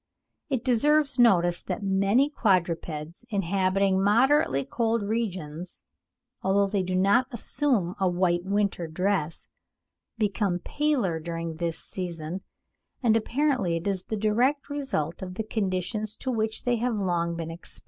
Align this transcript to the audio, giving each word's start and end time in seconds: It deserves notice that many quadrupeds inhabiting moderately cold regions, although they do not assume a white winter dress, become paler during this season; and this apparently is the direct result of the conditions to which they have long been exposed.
It 0.49 0.65
deserves 0.65 1.19
notice 1.19 1.61
that 1.61 1.83
many 1.83 2.27
quadrupeds 2.31 3.23
inhabiting 3.29 4.01
moderately 4.01 4.65
cold 4.65 5.03
regions, 5.03 5.83
although 6.41 6.65
they 6.65 6.81
do 6.81 6.95
not 6.95 7.27
assume 7.31 7.93
a 7.99 8.09
white 8.09 8.43
winter 8.43 8.87
dress, 8.87 9.47
become 10.17 10.57
paler 10.57 11.19
during 11.19 11.57
this 11.57 11.77
season; 11.77 12.41
and 13.03 13.13
this 13.13 13.19
apparently 13.19 13.77
is 13.77 14.05
the 14.05 14.17
direct 14.17 14.71
result 14.71 15.21
of 15.21 15.35
the 15.35 15.43
conditions 15.43 16.15
to 16.15 16.31
which 16.31 16.63
they 16.63 16.77
have 16.77 16.95
long 16.95 17.35
been 17.35 17.51
exposed. 17.51 17.79